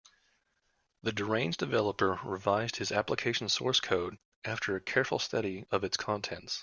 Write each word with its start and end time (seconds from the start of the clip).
The 1.03 1.11
deranged 1.11 1.59
developer 1.59 2.19
revised 2.23 2.77
his 2.77 2.91
application 2.91 3.49
source 3.49 3.79
code 3.79 4.17
after 4.43 4.75
a 4.75 4.81
careful 4.81 5.19
study 5.19 5.67
of 5.69 5.83
its 5.83 5.95
contents. 5.95 6.59